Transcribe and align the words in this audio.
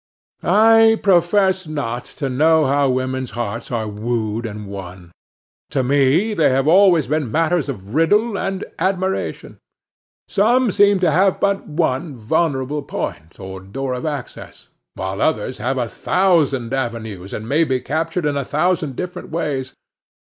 I 0.41 0.99
profess 1.03 1.67
not 1.67 2.05
to 2.05 2.27
know 2.27 2.65
how 2.65 2.89
women's 2.89 3.29
hearts 3.37 3.69
are 3.69 3.87
wooed 3.87 4.47
and 4.47 4.65
won. 4.65 5.11
To 5.69 5.83
me 5.83 6.33
they 6.33 6.49
have 6.49 6.67
always 6.67 7.05
been 7.05 7.31
matters 7.31 7.69
of 7.69 7.93
riddle 7.93 8.35
and 8.35 8.65
admiration. 8.79 9.59
Some 10.27 10.71
seem 10.71 10.99
to 11.01 11.11
have 11.11 11.39
but 11.39 11.67
one 11.67 12.15
vulnerable 12.15 12.81
point, 12.81 13.39
or 13.39 13.59
door 13.59 13.93
of 13.93 14.07
access; 14.07 14.69
while 14.95 15.21
others 15.21 15.59
have 15.59 15.77
a 15.77 15.87
thousand 15.87 16.73
avenues, 16.73 17.31
and 17.31 17.47
may 17.47 17.63
be 17.63 17.79
captured 17.79 18.25
in 18.25 18.35
a 18.37 18.43
thousand 18.43 18.95
different 18.95 19.29
ways. 19.29 19.71